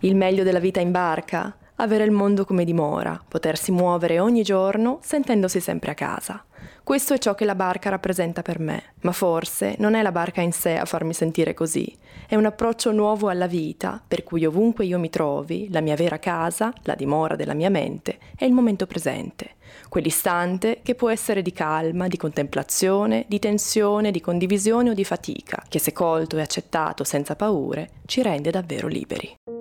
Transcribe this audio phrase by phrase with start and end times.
[0.00, 1.56] Il meglio della vita in barca?
[1.76, 6.44] Avere il mondo come dimora, potersi muovere ogni giorno sentendosi sempre a casa.
[6.84, 10.40] Questo è ciò che la barca rappresenta per me, ma forse non è la barca
[10.40, 11.92] in sé a farmi sentire così,
[12.28, 16.18] è un approccio nuovo alla vita, per cui ovunque io mi trovi, la mia vera
[16.18, 19.56] casa, la dimora della mia mente, è il momento presente,
[19.88, 25.62] quell'istante che può essere di calma, di contemplazione, di tensione, di condivisione o di fatica,
[25.68, 29.57] che se colto e accettato senza paure, ci rende davvero liberi.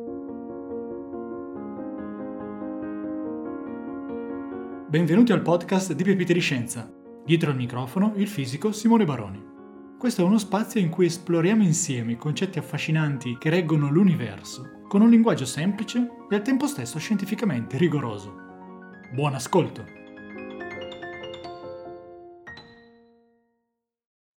[4.89, 6.89] Benvenuti al podcast di Pepite di Scienza.
[7.25, 9.43] Dietro al microfono il fisico Simone Baroni.
[9.99, 15.01] Questo è uno spazio in cui esploriamo insieme i concetti affascinanti che reggono l'universo, con
[15.01, 18.33] un linguaggio semplice e al tempo stesso scientificamente rigoroso.
[19.13, 19.83] Buon ascolto!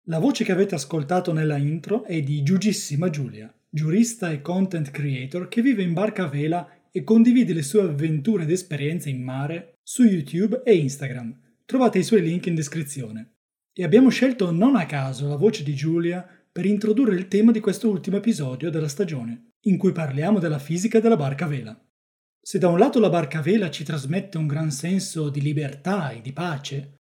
[0.06, 5.46] La voce che avete ascoltato nella intro è di Giugissima Giulia, giurista e content creator
[5.46, 9.79] che vive in barca a vela e condivide le sue avventure ed esperienze in mare
[9.83, 11.38] su YouTube e Instagram.
[11.65, 13.35] Trovate i suoi link in descrizione.
[13.73, 17.60] E abbiamo scelto non a caso la voce di Giulia per introdurre il tema di
[17.60, 21.88] questo ultimo episodio della stagione, in cui parliamo della fisica della barca a vela.
[22.43, 26.10] Se da un lato la barca a vela ci trasmette un gran senso di libertà
[26.10, 26.97] e di pace,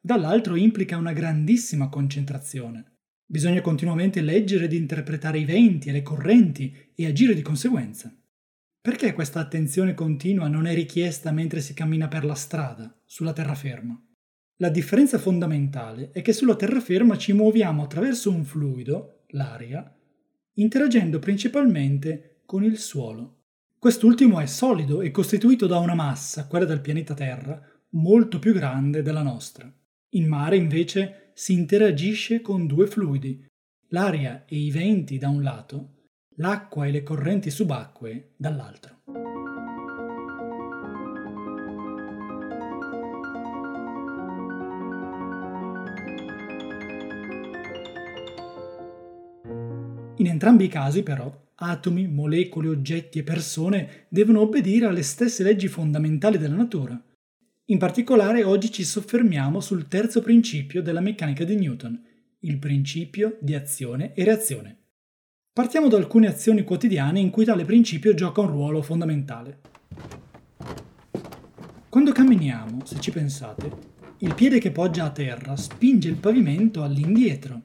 [0.00, 2.98] dall'altro implica una grandissima concentrazione.
[3.28, 8.14] Bisogna continuamente leggere ed interpretare i venti e le correnti e agire di conseguenza.
[8.86, 14.00] Perché questa attenzione continua non è richiesta mentre si cammina per la strada, sulla terraferma?
[14.58, 19.92] La differenza fondamentale è che sulla terraferma ci muoviamo attraverso un fluido, l'aria,
[20.52, 23.46] interagendo principalmente con il suolo.
[23.76, 29.02] Quest'ultimo è solido e costituito da una massa, quella del pianeta Terra, molto più grande
[29.02, 29.68] della nostra.
[30.10, 33.44] In mare, invece, si interagisce con due fluidi,
[33.88, 35.95] l'aria e i venti da un lato
[36.36, 38.94] l'acqua e le correnti subacquee dall'altro.
[50.18, 55.68] In entrambi i casi, però, atomi, molecole, oggetti e persone devono obbedire alle stesse leggi
[55.68, 57.00] fondamentali della natura.
[57.66, 62.02] In particolare oggi ci soffermiamo sul terzo principio della meccanica di Newton,
[62.40, 64.85] il principio di azione e reazione.
[65.56, 69.60] Partiamo da alcune azioni quotidiane in cui tale principio gioca un ruolo fondamentale.
[71.88, 73.70] Quando camminiamo, se ci pensate,
[74.18, 77.62] il piede che poggia a terra spinge il pavimento all'indietro.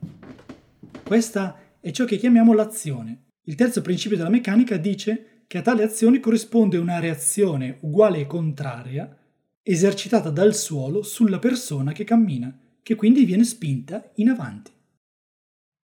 [1.04, 3.24] Questa è ciò che chiamiamo l'azione.
[3.44, 8.26] Il terzo principio della meccanica dice che a tale azione corrisponde una reazione uguale e
[8.26, 9.14] contraria
[9.62, 14.80] esercitata dal suolo sulla persona che cammina, che quindi viene spinta in avanti.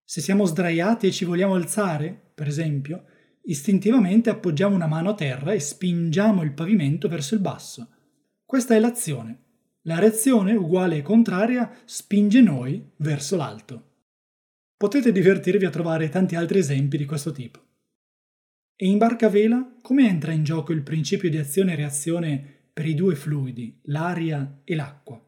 [0.09, 3.03] Se siamo sdraiati e ci vogliamo alzare, per esempio,
[3.41, 7.90] istintivamente appoggiamo una mano a terra e spingiamo il pavimento verso il basso.
[8.45, 9.40] Questa è l'azione.
[9.81, 13.84] La reazione, uguale e contraria, spinge noi verso l'alto.
[14.78, 17.59] Potete divertirvi a trovare tanti altri esempi di questo tipo.
[18.78, 22.59] E in barca a vela, come entra in gioco il principio di azione e reazione
[22.72, 25.22] per i due fluidi, l'aria e l'acqua?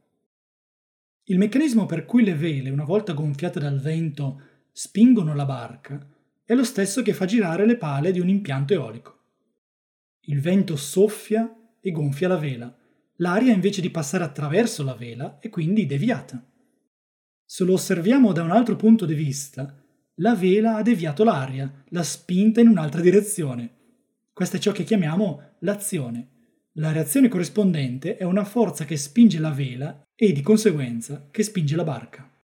[1.25, 4.44] Il meccanismo per cui le vele, una volta gonfiate dal vento,
[4.81, 6.00] spingono la barca
[6.45, 9.17] è lo stesso che fa girare le pale di un impianto eolico.
[10.28, 12.73] Il vento soffia e gonfia la vela,
[13.17, 16.41] l'aria invece di passare attraverso la vela è quindi deviata.
[17.44, 19.84] Se lo osserviamo da un altro punto di vista,
[20.16, 23.97] la vela ha deviato l'aria, l'ha spinta in un'altra direzione.
[24.31, 26.29] Questo è ciò che chiamiamo l'azione.
[26.75, 31.75] La reazione corrispondente è una forza che spinge la vela e di conseguenza che spinge
[31.75, 32.38] la barca.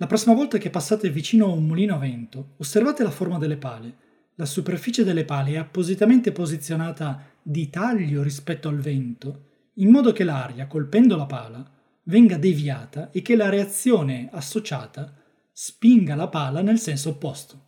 [0.00, 3.56] La prossima volta che passate vicino a un mulino a vento, osservate la forma delle
[3.56, 3.96] pale.
[4.36, 10.22] La superficie delle pale è appositamente posizionata di taglio rispetto al vento, in modo che
[10.22, 11.68] l'aria, colpendo la pala,
[12.04, 15.12] venga deviata e che la reazione associata
[15.50, 17.64] spinga la pala nel senso opposto.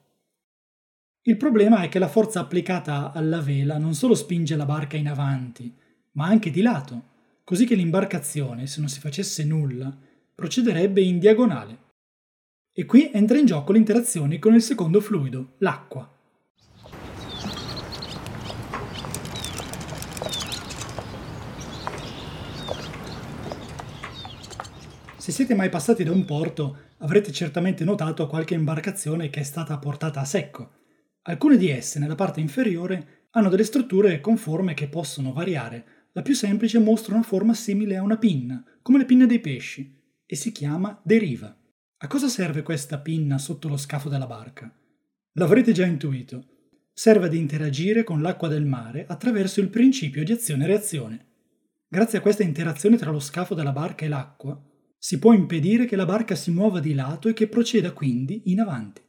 [1.22, 5.08] Il problema è che la forza applicata alla vela non solo spinge la barca in
[5.08, 5.76] avanti,
[6.12, 7.08] ma anche di lato,
[7.42, 9.92] così che l'imbarcazione, se non si facesse nulla,
[10.32, 11.88] procederebbe in diagonale.
[12.72, 16.08] E qui entra in gioco l'interazione con il secondo fluido, l'acqua.
[25.16, 29.76] Se siete mai passati da un porto, avrete certamente notato qualche imbarcazione che è stata
[29.78, 30.70] portata a secco.
[31.22, 36.08] Alcune di esse, nella parte inferiore, hanno delle strutture con forme che possono variare.
[36.12, 39.92] La più semplice mostra una forma simile a una pinna, come le pinne dei pesci,
[40.24, 41.54] e si chiama deriva.
[42.02, 44.74] A cosa serve questa pinna sotto lo scafo della barca?
[45.32, 46.46] L'avrete già intuito.
[46.94, 51.26] serve ad interagire con l'acqua del mare attraverso il principio di azione-reazione.
[51.86, 54.58] Grazie a questa interazione tra lo scafo della barca e l'acqua,
[54.96, 58.60] si può impedire che la barca si muova di lato e che proceda quindi in
[58.60, 59.02] avanti.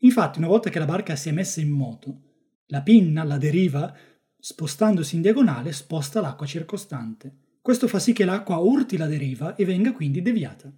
[0.00, 2.20] Infatti, una volta che la barca si è messa in moto,
[2.66, 3.90] la pinna, la deriva,
[4.38, 7.56] spostandosi in diagonale, sposta l'acqua circostante.
[7.62, 10.70] Questo fa sì che l'acqua urti la deriva e venga quindi deviata.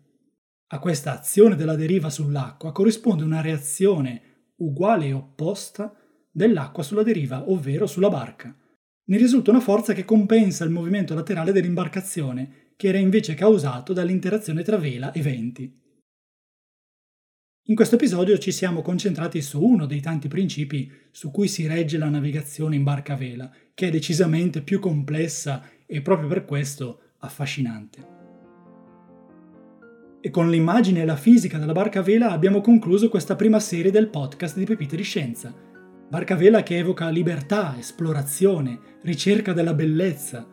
[0.69, 5.95] A questa azione della deriva sull'acqua corrisponde una reazione uguale e opposta
[6.31, 8.57] dell'acqua sulla deriva, ovvero sulla barca.
[9.07, 14.63] Ne risulta una forza che compensa il movimento laterale dell'imbarcazione, che era invece causato dall'interazione
[14.63, 15.83] tra vela e venti.
[17.67, 21.99] In questo episodio ci siamo concentrati su uno dei tanti principi su cui si regge
[21.99, 27.13] la navigazione in barca a vela, che è decisamente più complessa e proprio per questo
[27.19, 28.14] affascinante.
[30.27, 33.91] E con l'immagine e la fisica della barca a vela abbiamo concluso questa prima serie
[33.91, 35.55] del podcast di Pepite di Scienza.
[36.09, 40.49] Barca a vela che evoca libertà, esplorazione, ricerca della bellezza,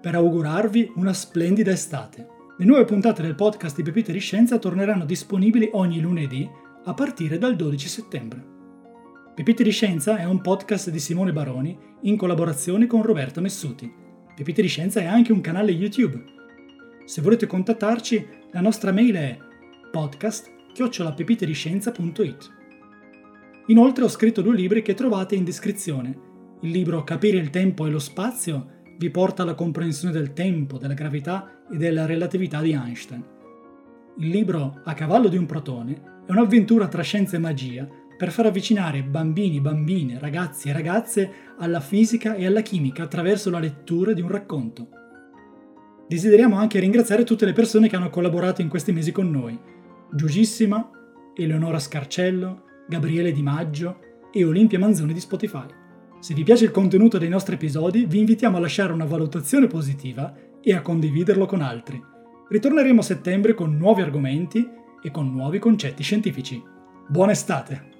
[0.00, 2.26] per augurarvi una splendida estate.
[2.56, 6.48] Le nuove puntate del podcast di Pepite di Scienza torneranno disponibili ogni lunedì
[6.82, 8.42] a partire dal 12 settembre.
[9.34, 13.92] Pepite di Scienza è un podcast di Simone Baroni in collaborazione con Roberta Messuti.
[14.34, 16.40] Pepite di Scienza è anche un canale YouTube.
[17.04, 19.36] Se volete contattarci, la nostra mail è
[19.90, 22.60] podcast-pepitediscienza.it.
[23.66, 26.30] Inoltre ho scritto due libri che trovate in descrizione.
[26.62, 30.94] Il libro Capire il tempo e lo spazio vi porta alla comprensione del tempo, della
[30.94, 33.24] gravità e della relatività di Einstein.
[34.18, 38.46] Il libro A cavallo di un protone è un'avventura tra scienza e magia per far
[38.46, 44.20] avvicinare bambini, bambine, ragazzi e ragazze alla fisica e alla chimica attraverso la lettura di
[44.20, 45.01] un racconto.
[46.12, 49.58] Desideriamo anche ringraziare tutte le persone che hanno collaborato in questi mesi con noi.
[50.10, 50.90] Giugissima,
[51.34, 53.98] Eleonora Scarcello, Gabriele Di Maggio
[54.30, 55.64] e Olimpia Manzoni di Spotify.
[56.20, 60.34] Se vi piace il contenuto dei nostri episodi, vi invitiamo a lasciare una valutazione positiva
[60.60, 61.98] e a condividerlo con altri.
[62.46, 64.68] Ritorneremo a settembre con nuovi argomenti
[65.02, 66.62] e con nuovi concetti scientifici.
[67.08, 67.91] Buona estate!